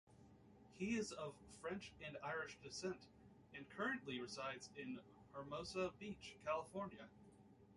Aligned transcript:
He 0.79 0.95
is 0.97 1.11
of 1.11 1.35
French 1.61 1.91
and 2.03 2.17
Irish 2.23 2.57
descent, 2.63 3.05
and 3.53 3.69
currently 3.69 4.19
resides 4.19 4.71
in 4.75 4.99
Hermosa 5.35 5.91
Beach, 5.99 6.35
California. 6.43 7.07